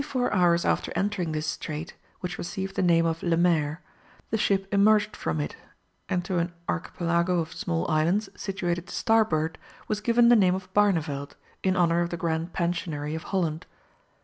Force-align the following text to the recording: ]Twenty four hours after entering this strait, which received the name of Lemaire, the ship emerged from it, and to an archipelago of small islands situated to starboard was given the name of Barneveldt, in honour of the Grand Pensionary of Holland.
]Twenty 0.01 0.09
four 0.13 0.33
hours 0.33 0.65
after 0.65 0.91
entering 0.95 1.31
this 1.31 1.45
strait, 1.45 1.93
which 2.21 2.39
received 2.39 2.75
the 2.75 2.81
name 2.81 3.05
of 3.05 3.21
Lemaire, 3.21 3.81
the 4.31 4.37
ship 4.39 4.67
emerged 4.73 5.15
from 5.15 5.39
it, 5.39 5.55
and 6.09 6.25
to 6.25 6.39
an 6.39 6.51
archipelago 6.67 7.37
of 7.37 7.53
small 7.53 7.87
islands 7.87 8.27
situated 8.35 8.87
to 8.87 8.95
starboard 8.95 9.59
was 9.87 10.01
given 10.01 10.29
the 10.29 10.35
name 10.35 10.55
of 10.55 10.73
Barneveldt, 10.73 11.35
in 11.61 11.77
honour 11.77 12.01
of 12.01 12.09
the 12.09 12.17
Grand 12.17 12.51
Pensionary 12.51 13.13
of 13.13 13.25
Holland. 13.29 13.67